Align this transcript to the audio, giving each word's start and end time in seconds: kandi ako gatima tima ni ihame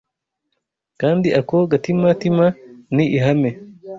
kandi 1.01 1.27
ako 1.39 1.55
gatima 1.71 2.09
tima 2.21 2.47
ni 2.95 3.05
ihame 3.17 3.51